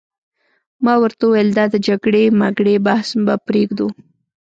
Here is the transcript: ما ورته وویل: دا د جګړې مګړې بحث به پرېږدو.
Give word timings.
ما 0.83 0.93
ورته 1.01 1.23
وویل: 1.25 1.49
دا 1.57 1.65
د 1.73 1.75
جګړې 1.87 2.23
مګړې 2.41 2.75
بحث 2.85 3.07
به 3.25 3.35
پرېږدو. 3.47 3.87